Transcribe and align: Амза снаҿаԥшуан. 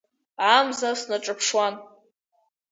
Амза 0.55 0.91
снаҿаԥшуан. 0.99 1.75